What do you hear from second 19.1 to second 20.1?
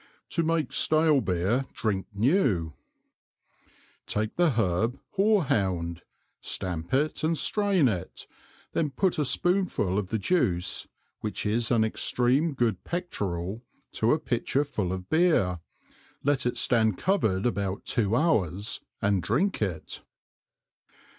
drink it.